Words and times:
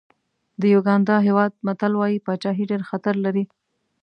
د 0.61 0.63
یوګانډا 0.73 1.17
هېواد 1.27 1.51
متل 1.65 1.93
وایي 1.97 2.17
پاچاهي 2.25 2.63
ډېر 2.71 2.81
خطر 2.89 3.15
لري. 3.25 3.43